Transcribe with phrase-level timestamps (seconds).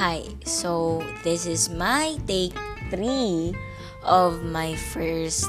[0.00, 2.56] Hi, so this is my take
[2.88, 3.52] three
[4.00, 5.44] of my first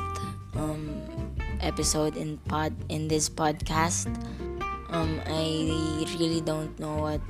[0.60, 0.92] um,
[1.64, 4.12] episode in pod in this podcast.
[4.92, 7.24] Um, I really don't know what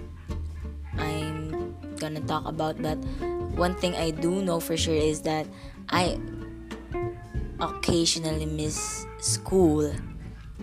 [0.98, 2.98] I'm gonna talk about, but
[3.54, 5.46] one thing I do know for sure is that
[5.94, 6.18] I
[7.62, 9.94] occasionally miss school.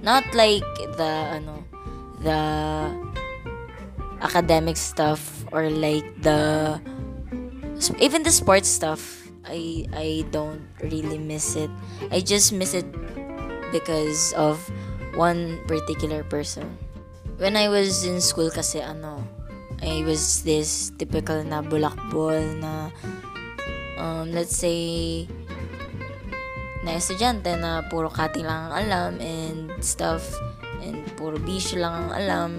[0.03, 0.67] Not like
[0.99, 1.63] the ano
[2.19, 2.43] the
[4.27, 6.81] academic stuff or like the
[7.99, 11.73] even the sports stuff I I don't really miss it.
[12.13, 12.87] I just miss it
[13.73, 14.61] because of
[15.17, 16.77] one particular person.
[17.41, 19.25] When I was in school kasi ano,
[19.81, 22.93] I was this typical na bulakbol na
[23.97, 25.25] um, let's say
[26.85, 30.29] na estudyante na puro cutting lang ang alam and stuff
[30.85, 32.51] and puro bisyo lang ang alam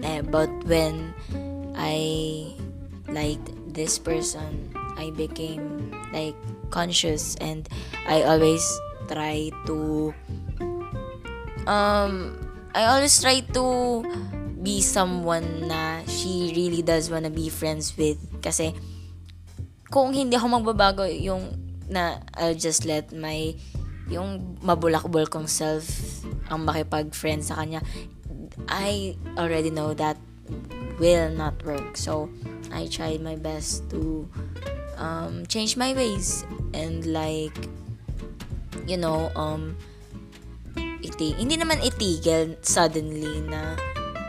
[0.00, 1.12] eh, but when
[1.74, 2.54] I
[3.08, 4.72] liked this person.
[4.96, 6.36] I became like
[6.70, 7.68] conscious and
[8.06, 8.62] I always
[9.08, 10.10] try to
[11.66, 12.36] um
[12.74, 13.66] I always try to
[14.60, 18.20] be someone na she really does wanna be friends with.
[18.44, 18.76] Kasi
[19.90, 21.58] kung hindi ako magbabago yung
[21.90, 23.56] na I'll just let my
[24.10, 25.86] yung mabulakbol kong self
[26.50, 27.82] ang makipag-friend sa kanya.
[28.66, 30.18] I already know that
[31.00, 32.28] will not work so
[32.68, 34.28] I tried my best to
[35.00, 36.44] um, change my ways
[36.76, 37.56] and like
[38.86, 39.74] you know um
[41.00, 43.74] iti hindi naman itigil suddenly na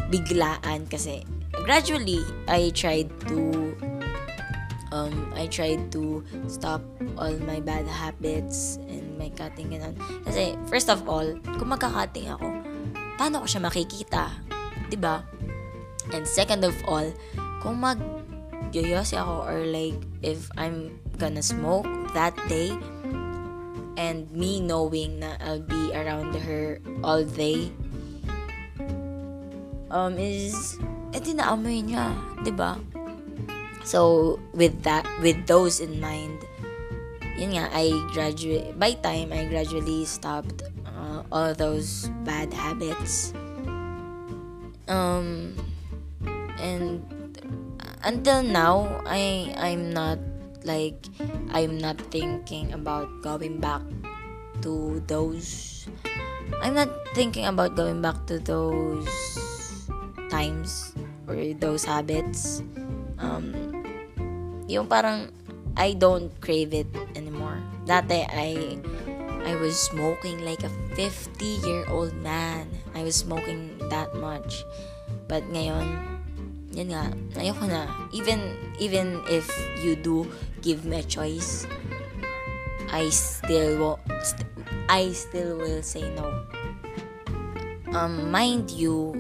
[0.08, 1.28] biglaan kasi
[1.68, 3.76] gradually I tried to
[4.92, 6.84] um, I tried to stop
[7.16, 9.96] all my bad habits and my cutting ganun.
[10.28, 11.26] Kasi, first of all,
[11.58, 12.48] kung magka-cutting ako,
[13.16, 14.36] paano ko siya makikita?
[14.36, 14.90] ba?
[14.92, 15.16] Diba?
[16.10, 17.06] And second of all,
[17.62, 18.02] kung mag
[18.72, 21.86] ako or like if I'm gonna smoke
[22.18, 22.74] that day
[24.00, 27.70] and me knowing na I'll be around her all day
[29.92, 30.80] um is
[31.12, 32.80] edi naamoy niya, 'di ba?
[33.84, 36.38] So, with that, with those in mind,
[37.34, 43.34] yun nga, I graduate, by time, I gradually stopped uh, all those bad habits.
[44.86, 45.58] Um,
[46.62, 47.02] and
[48.04, 50.20] until now, I, I'm not,
[50.64, 51.02] like,
[51.52, 53.82] I'm not thinking about going back
[54.62, 55.88] to those,
[56.62, 59.90] I'm not thinking about going back to those
[60.30, 60.94] times
[61.28, 62.64] or those habits.
[63.18, 63.54] Um,
[64.68, 65.30] yung parang
[65.76, 67.60] I don't crave it anymore.
[67.88, 68.80] Dati I
[69.44, 72.68] I was smoking like a 50 year old man.
[72.94, 74.64] I was smoking that much.
[75.28, 76.11] But ngayon,
[76.72, 77.88] yun nga, ayoko na.
[78.16, 79.48] Even even if
[79.84, 80.28] you do
[80.64, 81.68] give me a choice,
[82.92, 84.00] I still will
[84.88, 86.32] I still will say no.
[87.92, 89.20] Um mind you,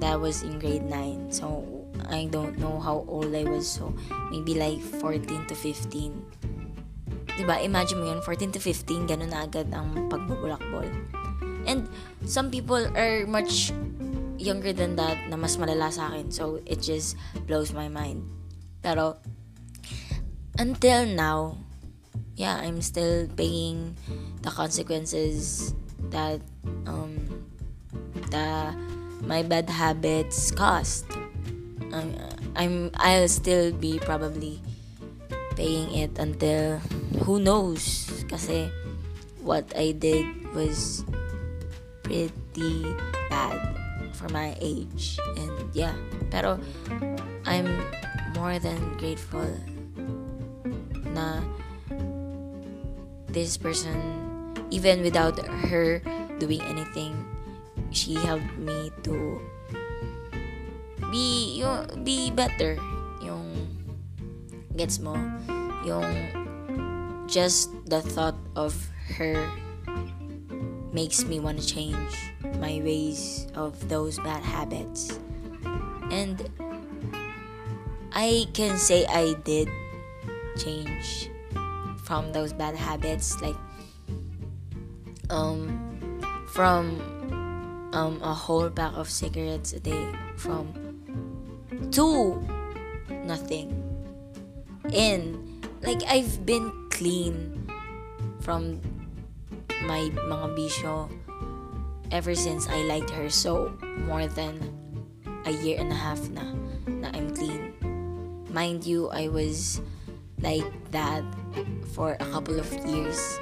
[0.00, 1.32] that was in grade 9.
[1.32, 1.78] So
[2.08, 3.68] I don't know how old I was.
[3.68, 3.92] So,
[4.32, 6.24] maybe like 14 to 15.
[7.36, 7.62] Diba?
[7.62, 10.88] Imagine mo yun, 14 to 15, ganun na agad ang pagbubulakbol.
[11.68, 11.86] And
[12.24, 13.70] some people are much
[14.38, 16.30] younger than that na mas malala sa akin.
[16.30, 18.22] So, it just blows my mind.
[18.80, 19.18] Pero,
[20.56, 21.58] until now,
[22.38, 23.98] yeah, I'm still paying
[24.42, 25.74] the consequences
[26.14, 26.40] that
[26.86, 27.18] um,
[28.30, 28.74] the
[29.26, 31.04] my bad habits cost.
[31.92, 32.14] I'm,
[32.54, 34.62] I'm I'll still be probably
[35.56, 36.78] paying it until
[37.26, 38.70] who knows kasi
[39.42, 41.02] what I did was
[42.06, 42.86] pretty
[43.26, 43.77] bad
[44.18, 45.22] for my age.
[45.38, 45.94] And yeah
[46.34, 46.58] pero
[47.46, 47.70] I'm
[48.34, 49.46] more than grateful
[51.14, 51.40] na
[53.30, 53.96] this person
[54.74, 55.38] even without
[55.70, 56.02] her
[56.42, 57.14] doing anything
[57.90, 59.40] she helped me to
[61.08, 62.76] be yung be better.
[63.24, 63.48] Yung
[64.76, 65.16] gets mo?
[65.88, 66.04] Yung
[67.28, 68.76] just the thought of
[69.16, 69.40] her
[70.92, 75.18] makes me want to change my ways of those bad habits
[76.10, 76.48] and
[78.12, 79.68] I can say I did
[80.56, 81.30] change
[82.04, 83.56] from those bad habits like
[85.30, 85.68] um
[86.48, 86.98] from
[87.92, 90.72] um a whole pack of cigarettes a day from
[91.92, 92.40] to
[93.24, 93.72] nothing.
[94.92, 97.68] And like I've been clean
[98.40, 98.80] from
[99.84, 101.12] my mga bisyo
[102.10, 103.72] ever since I liked her so
[104.06, 104.60] more than
[105.44, 106.54] a year and a half na
[106.86, 107.74] na I'm clean.
[108.50, 109.80] mind you, I was
[110.40, 111.22] like that
[111.92, 113.38] for a couple of years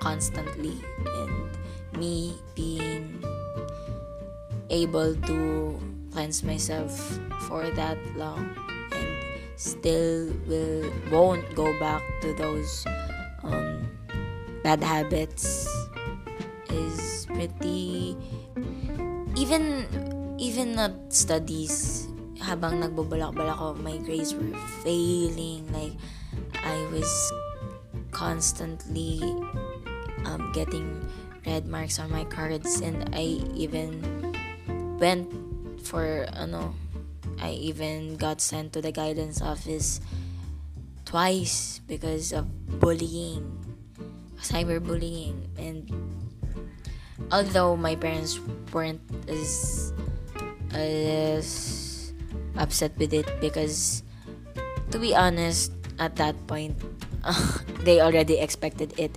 [0.00, 1.50] constantly and
[1.96, 3.22] me being
[4.70, 5.80] able to
[6.12, 7.18] cleanse myself
[7.48, 8.50] for that long
[8.92, 9.08] and
[9.56, 12.84] still will won't go back to those
[13.42, 13.88] um,
[14.62, 15.68] bad habits
[17.36, 18.16] pretty
[19.36, 19.84] even
[20.40, 22.08] even not studies
[22.40, 25.92] habang nagbubulak-balak ako my grades were failing like
[26.64, 27.08] I was
[28.12, 29.20] constantly
[30.24, 31.04] um, getting
[31.44, 34.00] red marks on my cards and I even
[34.96, 35.28] went
[35.84, 36.72] for ano
[37.36, 40.00] I even got sent to the guidance office
[41.04, 42.48] twice because of
[42.80, 43.44] bullying
[44.40, 45.88] cyberbullying and
[47.32, 48.40] although my parents
[48.72, 49.92] weren't as
[50.74, 52.12] as
[52.56, 54.02] upset with it because
[54.90, 56.76] to be honest at that point
[57.86, 59.16] they already expected it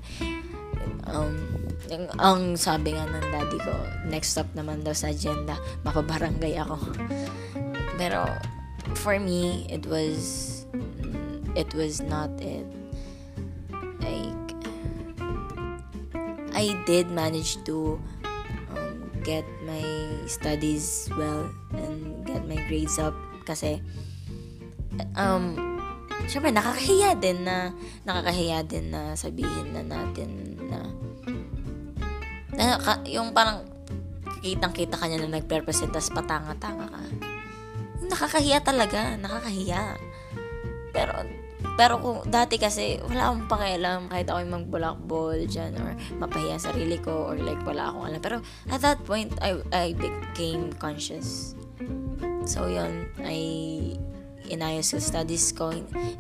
[1.08, 1.60] um
[1.90, 3.74] ang, ang sabi nga ng daddy ko,
[4.06, 6.78] next stop naman daw sa agenda, mapabarangay ako.
[7.98, 8.30] Pero,
[9.02, 10.66] for me, it was,
[11.58, 12.66] it was not it.
[14.00, 14.39] Like,
[16.60, 17.96] I did manage to
[18.76, 19.80] um, get my
[20.28, 23.16] studies well and get my grades up
[23.48, 23.80] kasi
[25.16, 25.56] um
[26.28, 27.72] syempre nakakahiya din na
[28.04, 30.80] nakakahiya din na sabihin na natin na
[32.60, 32.76] na,
[33.08, 33.64] yung parang
[34.44, 37.00] kitang-kita kanya na nagpe-present tas patanga-tanga ka.
[38.04, 39.96] Nakakahiya talaga, nakakahiya.
[40.92, 41.24] Pero
[41.80, 47.00] pero kung dati kasi wala akong pakialam kahit ako yung magbulakbol dyan or mapahiya sarili
[47.00, 48.22] ko or like wala akong alam.
[48.24, 48.38] Pero
[48.72, 51.56] at that point, I, I became conscious.
[52.48, 53.40] So yun, I
[54.48, 55.72] inayos ko studies ko.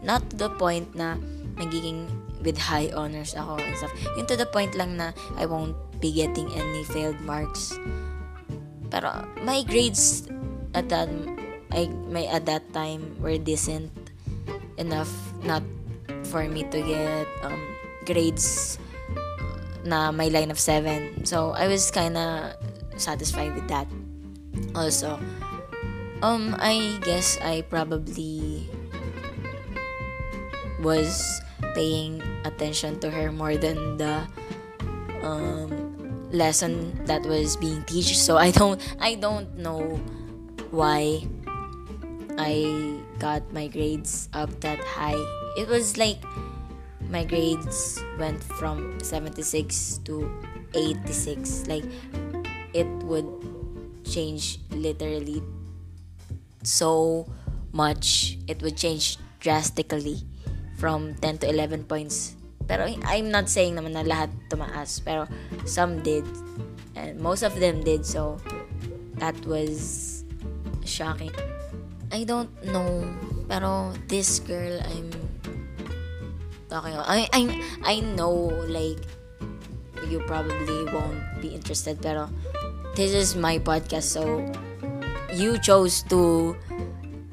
[0.04, 1.20] Not to the point na
[1.60, 2.08] nagiging
[2.40, 3.92] with high honors ako and stuff.
[4.16, 7.76] Yung to the point lang na I won't be getting any failed marks.
[8.88, 10.28] Pero my grades
[10.72, 11.12] at that
[11.70, 13.92] I my at that time were decent
[14.78, 15.12] enough
[15.44, 15.63] not
[16.25, 17.60] for me to get um,
[18.06, 18.78] grades
[19.86, 21.25] na my line of 7.
[21.25, 22.54] So I was kind of
[22.98, 23.88] satisfied with that.
[24.75, 25.19] Also,
[26.22, 28.68] um I guess I probably
[30.80, 31.42] was
[31.75, 34.24] paying attention to her more than the
[35.22, 40.00] um, lesson that was being teach so i don't i don't know
[40.72, 41.19] why
[42.38, 45.19] i got my grades up that high
[45.57, 46.24] it was like
[47.10, 50.31] my grades went from 76 to
[50.74, 51.86] 86 like
[52.74, 53.27] it would
[54.04, 55.44] change literally
[56.63, 57.27] so
[57.71, 60.24] much it would change drastically
[60.80, 62.36] from 10 to 11 points.
[62.68, 65.04] Pero I'm not saying naman na lahat tumaas.
[65.04, 65.27] Pero
[65.68, 66.24] some did.
[66.95, 68.06] And most of them did.
[68.06, 68.39] So,
[69.19, 70.24] that was
[70.88, 71.33] shocking.
[72.12, 73.06] I don't know.
[73.48, 75.10] Pero this girl, I'm
[76.70, 77.10] talking about.
[77.10, 77.42] I, I,
[77.84, 79.02] I know, like,
[80.10, 82.02] you probably won't be interested.
[82.02, 82.30] Pero
[82.96, 84.10] this is my podcast.
[84.14, 84.46] So,
[85.33, 86.56] you chose to,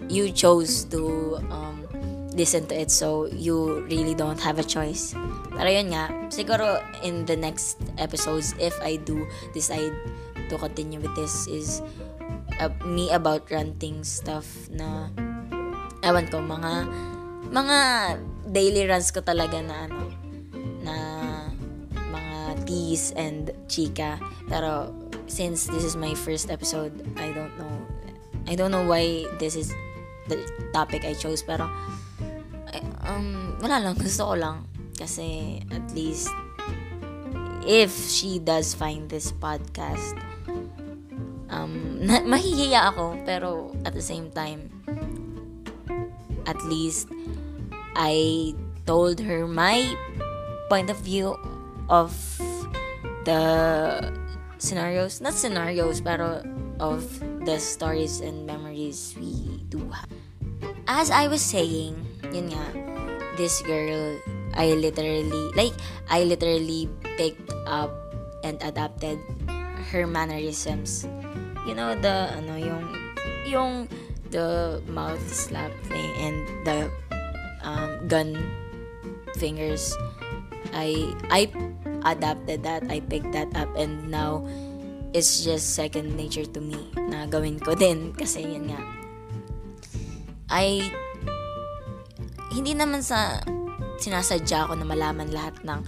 [0.09, 1.87] you chose to, um,
[2.37, 5.17] listen to it so you really don't have a choice.
[5.57, 9.25] Pero yun nga, siguro in the next episodes, if I do
[9.57, 9.97] decide
[10.53, 11.81] to continue with this is
[12.61, 15.11] uh, me about ranting stuff na
[16.05, 16.87] ewan ko, mga
[17.51, 17.79] mga
[18.51, 20.03] daily runs ko talaga na ano
[20.83, 20.97] na
[22.13, 22.37] mga
[22.67, 24.19] tease and chika.
[24.47, 24.95] Pero
[25.27, 27.75] since this is my first episode, I don't know
[28.47, 29.75] I don't know why this is
[30.31, 30.39] the
[30.71, 31.67] topic I chose pero
[33.07, 34.67] um, wala lang, gusto ko lang.
[34.99, 36.29] Kasi, at least,
[37.65, 40.19] if she does find this podcast,
[41.57, 41.73] um,
[42.07, 44.69] na, mahihiya ako, pero at the same time,
[46.45, 47.09] at least,
[47.97, 48.53] I
[48.85, 49.83] told her my
[50.69, 51.35] point of view
[51.89, 52.13] of
[53.25, 53.43] the
[54.59, 56.45] scenarios, not scenarios, pero
[56.79, 57.03] of
[57.49, 60.11] the stories and memories we do have.
[60.87, 61.99] As I was saying,
[62.31, 62.65] yun nga,
[63.35, 64.21] this girl,
[64.55, 65.75] I literally, like,
[66.09, 67.91] I literally picked up
[68.45, 69.19] and adapted
[69.91, 71.09] her mannerisms.
[71.67, 72.85] You know, the, ano, yung,
[73.45, 73.73] yung,
[74.31, 76.91] the mouth slap thing and the
[77.63, 78.35] um, gun
[79.39, 79.95] fingers.
[80.75, 81.51] I, I
[82.07, 84.47] adapted that, I picked that up, and now,
[85.17, 86.77] it's just second nature to me
[87.09, 88.13] na gawin ko din.
[88.21, 88.81] Kasi yun nga
[90.53, 90.79] I
[92.55, 93.41] hindi naman sa
[93.99, 95.81] sinasadya ko na malaman lahat ng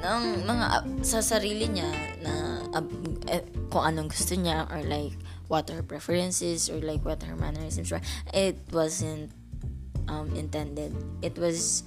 [0.00, 0.66] ng mga
[1.06, 1.88] sa sarili niya
[2.74, 2.84] uh,
[3.28, 5.14] eh, kung anong gusto niya or like
[5.50, 8.02] what her preferences or like what her mannerisms were.
[8.32, 9.34] It wasn't
[10.06, 10.94] um, intended.
[11.22, 11.82] It was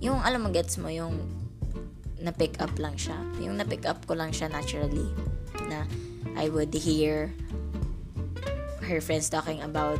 [0.00, 1.18] yung alam mo gets mo yung
[2.20, 3.16] na pick up lang siya.
[3.40, 5.08] Yung na pick up ko lang siya naturally
[5.66, 5.88] na
[6.36, 7.32] I would hear
[8.84, 9.98] her friends talking about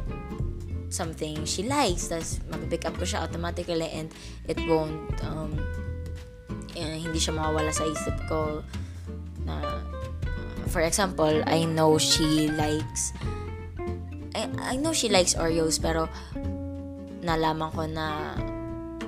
[0.91, 2.11] something she likes.
[2.11, 4.13] Tapos mag-pick up ko siya automatically and
[4.47, 5.55] it won't um,
[6.77, 8.61] uh, hindi siya mawawala sa isip ko
[9.47, 9.80] na uh,
[10.71, 13.13] for example I know she likes
[14.35, 16.07] I, I know she likes Oreos pero
[17.21, 18.39] nalaman ko na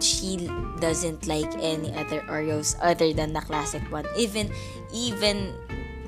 [0.03, 0.51] she
[0.83, 4.51] doesn't like any other Oreos other than the classic one even
[4.91, 5.55] even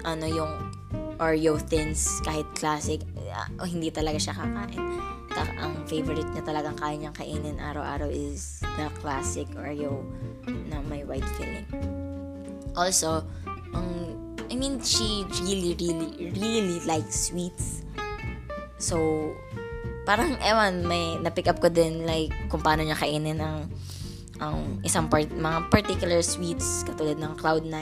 [0.03, 0.53] ano yung
[1.23, 3.07] Oreo thins kahit classic
[3.63, 4.83] oh, hindi talaga siya kakain
[5.65, 10.05] ang favorite niya talagang kaya niyang kainin araw-araw is the classic Oreo
[10.69, 11.67] na may white filling.
[12.77, 13.25] Also,
[13.73, 14.14] um,
[14.51, 17.85] I mean, she really, really, really likes sweets.
[18.77, 18.97] So,
[20.05, 23.71] parang, ewan, may na-pick up ko din, like, kung paano niya kainin ang,
[24.43, 27.77] ang isang part, mga particular sweets, katulad ng Cloud9.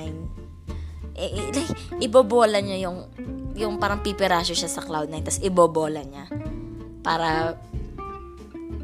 [1.18, 3.10] Eh, eh, like, ibobola niya yung,
[3.58, 6.30] yung parang pipirasyo siya sa Cloud9, tapos ibobola niya
[7.02, 7.58] para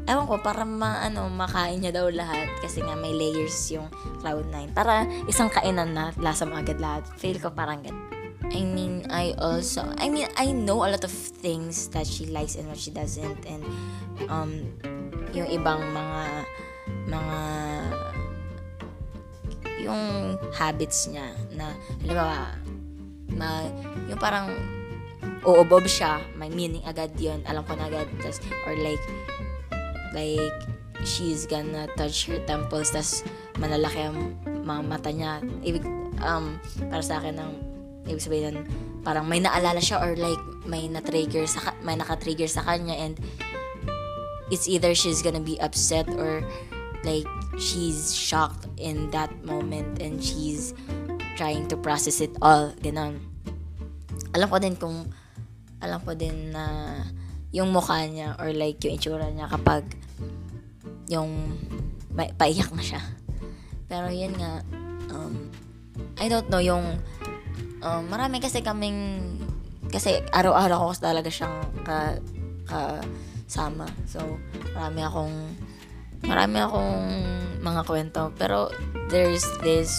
[0.09, 3.85] ewan ko, para ma, ano, makain niya daw lahat kasi nga may layers yung
[4.25, 4.73] Cloud9.
[4.73, 7.05] Para isang kainan na, lasa mo agad lahat.
[7.21, 8.09] Feel ko parang ganun.
[8.49, 12.57] I mean, I also, I mean, I know a lot of things that she likes
[12.57, 13.45] and what she doesn't.
[13.45, 13.61] And,
[14.25, 14.73] um,
[15.37, 16.23] yung ibang mga,
[17.05, 17.39] mga,
[19.85, 20.01] yung
[20.57, 22.57] habits niya na, halimbawa,
[23.37, 23.69] ma,
[24.09, 24.49] yung parang,
[25.45, 28.99] uubob siya, may meaning agad yon alam ko na agad, tas, or like,
[30.13, 30.57] like,
[31.03, 33.23] she's gonna touch her temples, tas,
[33.55, 35.83] malalaki ang mga mata niya, ibig,
[36.19, 36.59] um,
[36.91, 37.51] para sa akin, ng,
[38.09, 38.67] ibig sabihin,
[39.03, 43.19] parang may naalala siya, or like, may na-trigger sa, may naka-trigger sa kanya, and,
[44.49, 46.41] it's either she's gonna be upset, or,
[47.05, 47.27] like,
[47.61, 50.73] she's shocked in that moment, and she's
[51.39, 53.23] trying to process it all, ganon.
[54.35, 55.07] Alam ko din kung
[55.79, 56.91] alam ko din na
[57.49, 59.85] yung mukha niya or like yung itsura niya kapag
[61.09, 61.57] yung
[62.13, 63.01] paiyak na siya.
[63.89, 64.61] Pero yun nga,
[65.09, 65.49] um,
[66.21, 67.01] I don't know, yung
[67.81, 69.17] um, marami kasi kaming
[69.89, 72.21] kasi araw-araw ko talaga siyang ka,
[72.69, 73.89] kasama.
[74.05, 74.37] So,
[74.77, 75.35] marami akong
[76.21, 76.93] marami akong
[77.65, 78.21] mga kwento.
[78.37, 78.69] Pero,
[79.09, 79.89] there's this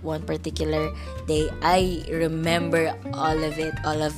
[0.00, 0.94] one particular
[1.26, 4.14] day, I remember all of it, all of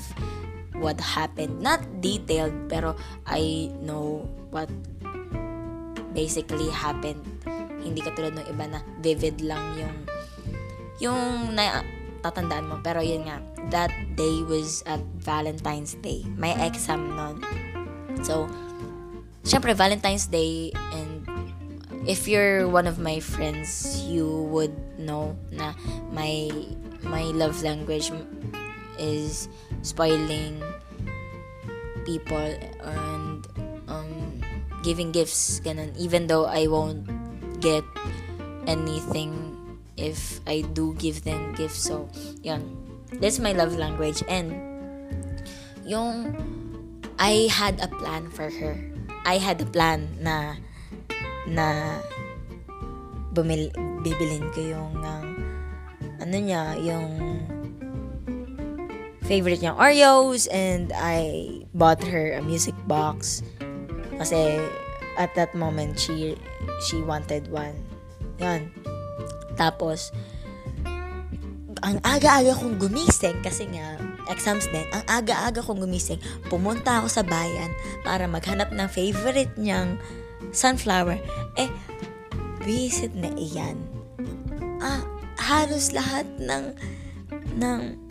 [0.78, 1.60] what happened.
[1.60, 2.94] Not detailed, pero
[3.26, 4.70] I know what
[6.14, 7.22] basically happened.
[7.78, 9.96] Hindi katulad ng iba na vivid lang yung
[10.98, 11.82] yung na
[12.22, 12.76] tatandaan mo.
[12.82, 13.38] Pero yun nga,
[13.70, 16.26] that day was at Valentine's Day.
[16.34, 17.38] May exam nun.
[18.26, 18.50] So,
[19.46, 21.22] syempre, Valentine's Day and
[22.08, 25.74] if you're one of my friends, you would know na
[26.10, 26.50] my
[27.06, 28.10] my love language
[28.98, 29.46] is
[29.88, 30.60] spoiling
[32.04, 32.52] people
[32.84, 33.48] and
[33.88, 34.44] um,
[34.84, 35.96] giving gifts ganun.
[35.96, 37.08] Even though I won't
[37.64, 37.84] get
[38.68, 39.56] anything
[39.96, 41.88] if I do give them gifts.
[41.88, 42.12] So
[42.44, 42.76] yun.
[43.08, 44.20] That's my love language.
[44.28, 44.52] And
[45.88, 46.36] yung
[47.16, 48.76] I had a plan for her.
[49.24, 50.60] I had a plan na
[51.48, 51.98] na
[53.32, 53.72] bumil,
[54.04, 55.28] bibilin ko yung um,
[56.20, 57.08] ano niya yung
[59.28, 61.44] favorite niyang Oreos and I
[61.76, 63.44] bought her a music box
[64.16, 64.56] kasi
[65.20, 66.34] at that moment she
[66.88, 67.76] she wanted one.
[68.40, 68.72] Yan.
[69.60, 70.10] Tapos
[71.84, 74.00] ang aga-aga kong gumising kasi nga
[74.32, 77.70] exams din, ang aga-aga kong gumising, pumunta ako sa bayan
[78.02, 79.96] para maghanap ng favorite niyang
[80.50, 81.16] sunflower.
[81.56, 81.70] Eh,
[82.64, 83.76] visit na iyan.
[84.82, 85.02] Ah,
[85.38, 86.76] halos lahat ng
[87.58, 88.07] ng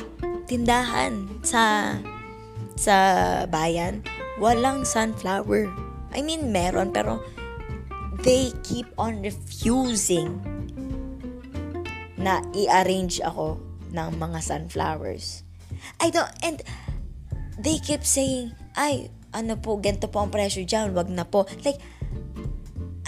[0.48, 1.96] tindahan sa
[2.80, 2.96] sa
[3.51, 4.01] bayan,
[4.39, 5.68] walang sunflower.
[6.16, 7.20] I mean, meron, pero
[8.24, 10.39] they keep on refusing
[12.18, 13.60] na i-arrange ako
[13.92, 15.44] ng mga sunflowers.
[16.01, 16.62] I don't, and
[17.60, 21.46] they keep saying, ay, ano po, ganito po ang presyo dyan, wag na po.
[21.66, 21.82] Like,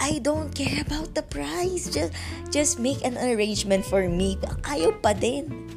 [0.00, 1.92] I don't care about the price.
[1.92, 2.16] Just,
[2.48, 4.40] just make an arrangement for me.
[4.64, 5.69] Ayaw pa din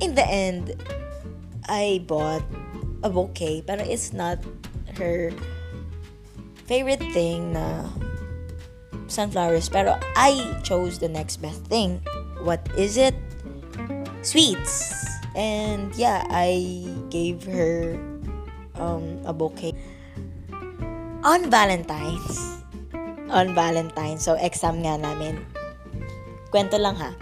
[0.00, 0.74] in the end,
[1.68, 2.42] I bought
[3.02, 4.38] a bouquet, pero it's not
[4.96, 5.30] her
[6.66, 7.88] favorite thing na
[9.06, 9.68] sunflowers.
[9.68, 12.00] Pero I chose the next best thing.
[12.42, 13.14] What is it?
[14.22, 14.94] Sweets.
[15.36, 17.94] And yeah, I gave her
[18.74, 19.74] um, a bouquet.
[21.22, 22.62] On Valentine's.
[23.28, 24.24] On Valentine's.
[24.24, 25.44] So, exam nga namin.
[26.48, 27.12] Kwento lang ha.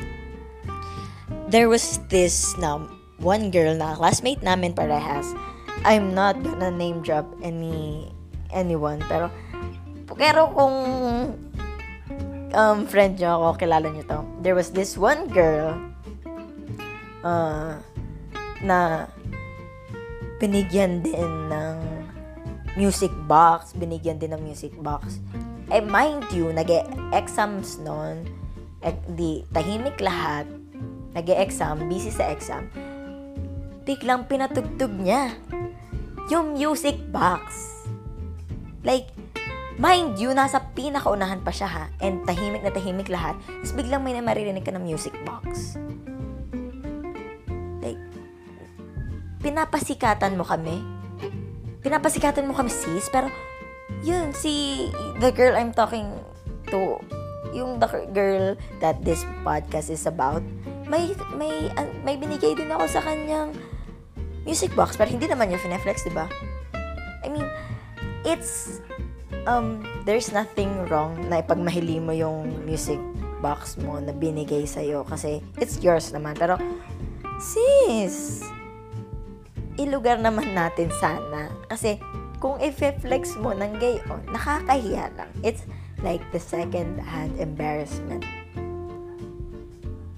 [1.56, 2.84] There was this na
[3.16, 5.24] one girl na classmate namin parehas.
[5.88, 8.12] I'm not gonna name drop any
[8.52, 9.32] anyone pero
[10.20, 10.76] pero kung
[12.52, 14.20] um, friend nyo ako, kilala nyo to.
[14.44, 15.80] There was this one girl
[17.24, 17.80] uh,
[18.60, 19.08] na
[20.36, 21.76] binigyan din ng
[22.76, 23.72] music box.
[23.72, 25.24] Binigyan din ng music box.
[25.72, 28.28] Eh, mind you, nag-exams noon.
[28.84, 30.44] Eh, di, tahimik lahat.
[31.16, 32.68] Nag-exam, busy sa exam.
[33.88, 35.32] Biglang pinatugtog niya
[36.28, 37.72] yung music box.
[38.84, 39.08] Like,
[39.80, 41.84] mind you, nasa pinakaunahan pa siya ha.
[42.04, 43.40] And tahimik na tahimik lahat.
[43.40, 45.80] Tapos biglang may maririnig ka ng music box.
[49.46, 50.82] pinapasikatan mo kami.
[51.78, 53.30] Pinapasikatan mo kami sis, pero
[54.02, 54.84] yun, si
[55.22, 56.10] the girl I'm talking
[56.74, 56.98] to,
[57.54, 60.42] yung the girl that this podcast is about,
[60.86, 63.52] may, may, uh, may binigay din ako sa kanyang
[64.46, 66.30] music box, pero hindi naman niya fineflex, di ba?
[67.26, 67.46] I mean,
[68.22, 68.78] it's,
[69.50, 72.98] um, there's nothing wrong na ipagmahili mo yung music
[73.42, 76.38] box mo na binigay sa'yo kasi it's yours naman.
[76.38, 76.56] Pero,
[77.42, 78.46] sis,
[79.76, 81.50] ilugar naman natin sana.
[81.66, 81.98] Kasi,
[82.38, 85.30] kung i-flex mo ng gayon, nakakahiya lang.
[85.42, 85.66] It's
[86.04, 88.24] like the second hand embarrassment.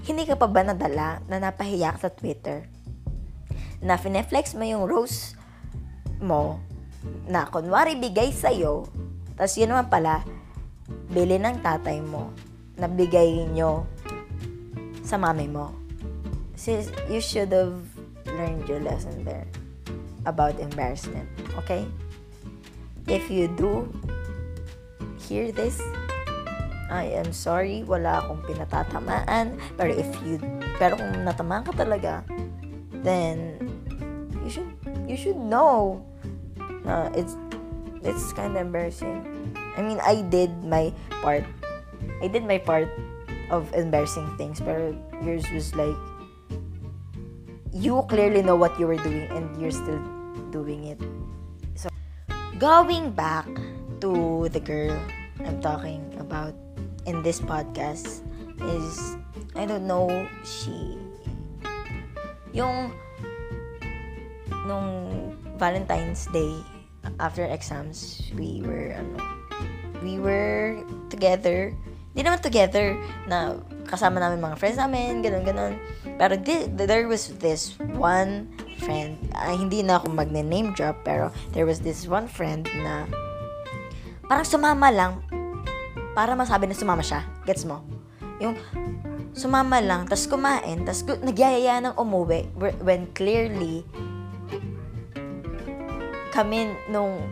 [0.09, 2.65] Hindi ka pa ba nadala na napahiya sa Twitter?
[3.85, 5.37] Na fineflex mo yung rose
[6.17, 6.65] mo
[7.29, 8.89] na kunwari bigay sa'yo,
[9.37, 10.25] tapos yun naman pala,
[11.13, 12.33] bili ng tatay mo
[12.81, 13.85] na bigay nyo
[15.05, 15.77] sa mami mo.
[16.57, 17.77] Sis, you should have
[18.33, 19.47] learned your lesson there
[20.25, 21.29] about embarrassment.
[21.61, 21.85] Okay?
[23.05, 23.93] If you do
[25.21, 25.85] hear this,
[26.89, 29.61] I am sorry, wala akong pinatatamaan.
[29.77, 30.41] Pero if you,
[30.81, 32.25] pero kung natamaan ka talaga,
[33.05, 33.61] then
[34.41, 34.73] you should,
[35.05, 36.01] you should know
[36.89, 37.37] na it's,
[38.01, 39.21] it's kind of embarrassing.
[39.77, 41.45] I mean, I did my part.
[42.25, 42.89] I did my part
[43.53, 45.97] of embarrassing things, pero yours was like,
[47.73, 50.01] you clearly know what you were doing and you're still
[50.51, 51.01] doing it.
[51.77, 51.93] So,
[52.59, 53.47] going back
[54.01, 54.97] to the girl
[55.45, 56.55] I'm talking about
[57.09, 58.21] in this podcast
[58.77, 59.17] is,
[59.57, 60.13] I don't know,
[60.45, 61.01] she,
[62.53, 62.93] yung,
[64.69, 66.53] nung Valentine's Day,
[67.17, 69.17] after exams, we were, ano,
[70.05, 71.73] we were together,
[72.13, 72.93] hindi naman together,
[73.25, 73.57] na
[73.89, 75.75] kasama namin mga friends namin, ganun, ganun.
[76.21, 78.53] Pero di, there was this one
[78.85, 83.09] friend, uh, hindi na ako magne-name drop, pero there was this one friend na
[84.29, 85.25] parang sumama lang
[86.19, 87.23] para masabi na sumama siya.
[87.47, 87.87] Gets mo?
[88.43, 88.59] Yung
[89.39, 92.51] sumama lang, tas kumain, tas nagyayaya ng umuwi
[92.83, 93.87] when clearly
[96.35, 97.23] kami nung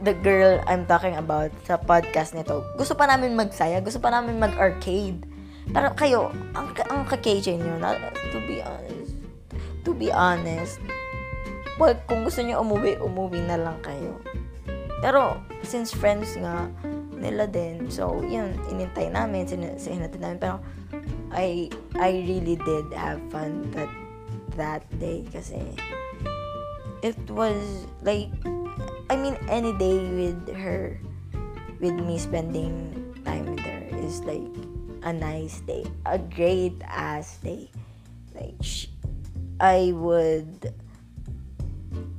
[0.00, 4.40] the girl I'm talking about sa podcast nito, gusto pa namin magsaya, gusto pa namin
[4.40, 5.20] mag-arcade.
[5.68, 7.96] Pero kayo, ang, ang ka-KJ nyo, na,
[8.32, 9.12] to be honest,
[9.84, 10.76] to be honest,
[11.80, 14.20] wag, kung gusto nyo umuwi, umuwi na lang kayo.
[15.00, 16.68] Pero, since friends nga,
[17.24, 20.60] nila din, so, yun, inintay namin, sin- sinatid namin, pero,
[21.32, 23.88] I, I really did have fun that,
[24.60, 25.64] that day, kasi,
[27.00, 28.28] it was, like,
[29.08, 31.00] I mean, any day with her,
[31.80, 32.92] with me spending
[33.24, 34.44] time with her is like
[35.04, 37.68] a nice day, a great ass day.
[38.32, 38.88] Like, she,
[39.60, 40.72] I would,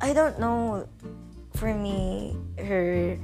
[0.02, 0.88] I don't know,
[1.58, 3.18] for me, her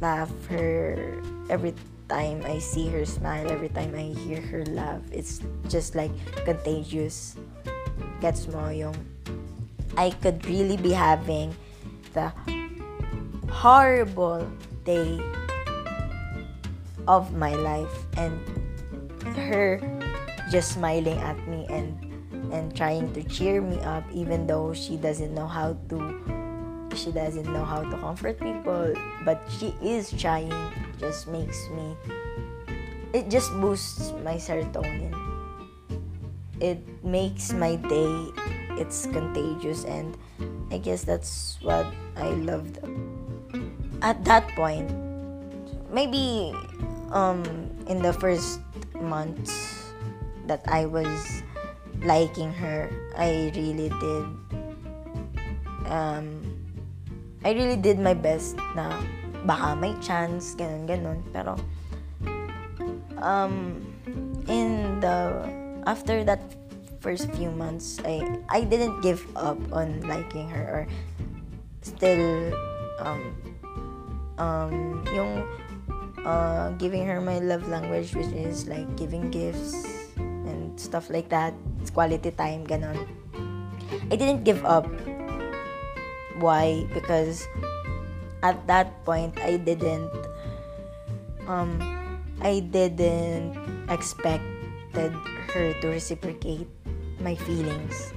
[0.00, 1.74] laugh, her, every
[2.08, 6.10] time I see her smile, every time I hear her laugh, it's just like
[6.44, 7.36] contagious.
[8.20, 8.92] Gets mo
[9.96, 11.54] I could really be having
[12.12, 12.32] the
[13.48, 14.44] horrible
[14.84, 15.20] day
[17.08, 18.38] of my life and
[19.36, 19.80] her
[20.50, 21.96] just smiling at me and
[22.52, 26.00] and trying to cheer me up even though she doesn't know how to
[27.00, 28.92] she doesn't know how to comfort people
[29.24, 30.52] but she is trying.
[30.98, 31.96] Just makes me
[33.12, 35.16] it just boosts my serotonin.
[36.60, 38.12] It makes my day
[38.76, 40.16] it's contagious and
[40.72, 41.84] i guess that's what
[42.16, 42.78] i loved
[44.02, 44.88] at that point.
[45.90, 46.54] Maybe
[47.12, 47.42] um
[47.88, 48.60] in the first
[49.00, 49.92] months
[50.46, 51.42] that I was
[52.02, 54.24] liking her, I really did
[55.90, 56.39] um
[57.44, 59.00] I really did my best na
[59.48, 61.24] baka may chance, ganun ganun.
[61.32, 61.56] Pero
[63.20, 63.80] um
[64.48, 65.48] in the
[65.88, 66.40] after that
[67.00, 68.20] first few months, I
[68.52, 70.82] I didn't give up on liking her or
[71.80, 72.52] still
[73.00, 73.32] um
[74.36, 75.48] um yung
[76.24, 81.54] uh, giving her my love language which is like giving gifts and stuff like that.
[81.80, 83.08] It's quality time, ganon.
[84.12, 84.86] I didn't give up.
[86.40, 86.88] Why?
[86.96, 87.44] Because
[88.42, 90.08] at that point I didn't
[91.44, 91.76] um
[92.40, 93.52] I didn't
[93.92, 95.12] expected
[95.52, 96.68] her to reciprocate
[97.20, 98.16] my feelings.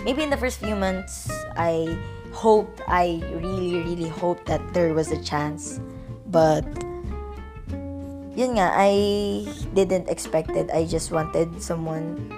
[0.00, 1.28] Maybe in the first few months
[1.60, 1.92] I
[2.32, 5.76] hoped I really really hoped that there was a chance
[6.24, 6.64] but
[8.32, 9.44] yun nga I
[9.76, 10.72] didn't expect it.
[10.72, 12.32] I just wanted someone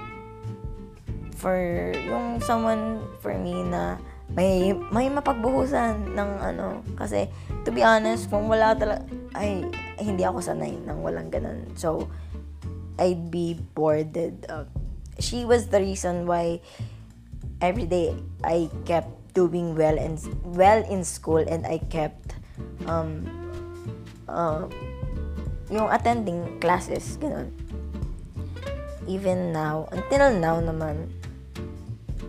[1.38, 6.80] for yung someone for me na may may mapagbuhusan ng ano.
[6.96, 7.28] Kasi
[7.64, 9.04] to be honest kung wala talaga
[9.36, 9.64] ay,
[10.00, 11.68] hindi ako sanay nang walang ganun.
[11.76, 12.08] So
[13.00, 14.12] I'd be bored
[14.48, 14.68] uh,
[15.16, 16.60] she was the reason why
[17.60, 22.36] every day I kept doing well and well in school and I kept
[22.84, 23.24] um
[24.28, 24.68] uh,
[25.72, 27.52] yung attending classes ganun.
[29.08, 31.10] Even now until now naman.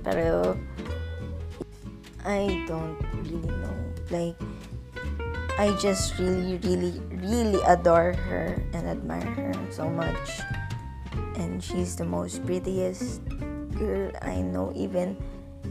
[0.03, 0.59] Pero
[2.23, 2.95] I don't
[3.27, 3.75] really know.
[4.09, 4.35] Like,
[5.59, 10.41] I just really, really, really adore her and admire her so much.
[11.35, 13.21] And she's the most prettiest
[13.75, 14.71] girl I know.
[14.75, 15.19] Even,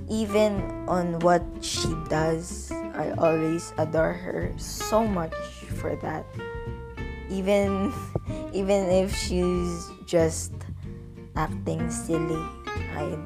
[0.09, 5.35] even on what she does, I always adore her so much
[5.81, 6.27] for that.
[7.31, 7.93] Even,
[8.53, 10.53] even if she's just
[11.35, 12.45] acting silly,
[12.93, 13.17] I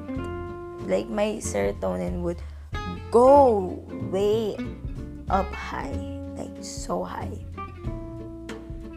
[0.87, 2.39] like my serotonin would
[3.11, 4.55] go way
[5.29, 5.95] up high.
[6.35, 7.33] Like, so high.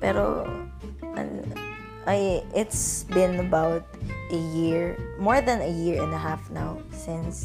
[0.01, 0.49] Pero,
[2.07, 3.85] I, it's been about
[4.31, 7.45] a year, more than a year and a half now since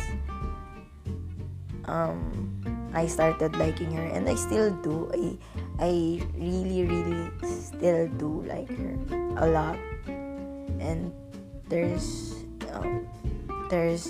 [1.85, 2.51] um,
[2.93, 4.03] I started liking her.
[4.03, 5.11] And I still do.
[5.13, 5.37] I,
[5.79, 5.91] I
[6.35, 8.95] really, really still do like her
[9.37, 9.77] a lot.
[10.79, 11.11] And
[11.67, 12.35] there's,
[12.71, 13.07] um,
[13.69, 14.07] there's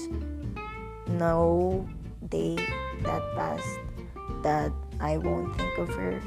[1.07, 1.87] no
[2.29, 2.55] day
[3.03, 3.79] that passed
[4.43, 6.21] that I won't think of her.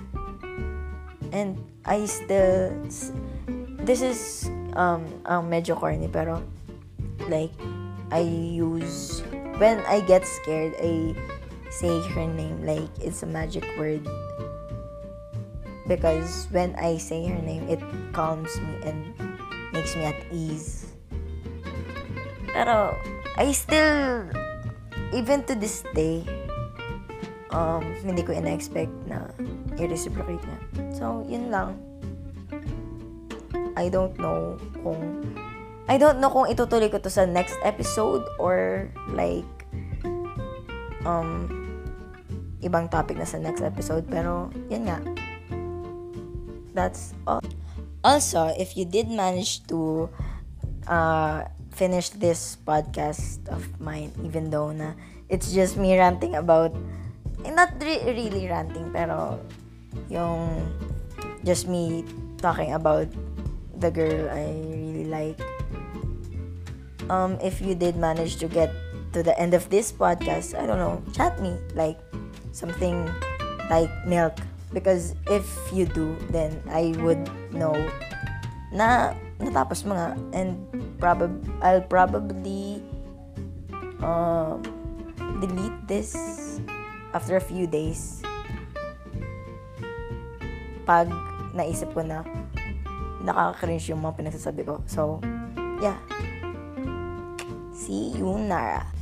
[1.32, 2.74] And I still
[3.88, 6.44] this is um, um medyo corny pero
[7.32, 7.52] like
[8.12, 9.24] I use
[9.56, 11.16] when I get scared I
[11.72, 14.04] say her name like it's a magic word
[15.88, 17.80] because when I say her name it
[18.12, 19.16] calms me and
[19.72, 20.92] makes me at ease
[22.52, 22.92] pero
[23.40, 24.28] I still
[25.12, 26.25] even to this day,
[27.51, 29.29] um, hindi ko ina-expect na
[29.81, 30.61] i-reciprocate niya.
[30.92, 31.79] So, yun lang.
[33.79, 35.23] I don't know kung
[35.87, 39.47] I don't know kung itutuloy ko to sa next episode or like
[41.07, 41.47] um
[42.59, 44.99] ibang topic na sa next episode pero yun nga
[46.75, 47.40] that's all
[48.03, 50.11] also if you did manage to
[50.90, 51.47] uh
[51.78, 54.98] finish this podcast of mine even though na
[55.30, 56.74] it's just me ranting about
[57.46, 59.38] eh, not re- really ranting pero
[60.10, 60.58] yung
[61.46, 62.02] just me
[62.42, 63.06] talking about
[63.78, 65.38] the girl I really like.
[67.06, 68.74] Um if you did manage to get
[69.14, 71.96] to the end of this podcast I don't know chat me like
[72.50, 73.06] something
[73.70, 74.34] like milk.
[74.74, 77.22] Because if you do then I would
[77.54, 77.72] know
[78.74, 80.59] na natapos mo nga and
[81.00, 81.33] probab
[81.64, 82.83] I'll probably
[84.02, 84.61] um,
[85.40, 86.12] delete this
[87.14, 88.20] after a few days
[90.88, 91.09] pag
[91.52, 92.24] naisip ko na
[93.20, 94.81] nakaka-cringe yung mga pinagsasabi ko.
[94.88, 95.20] So,
[95.85, 96.00] yeah.
[97.76, 98.97] See you, Nara.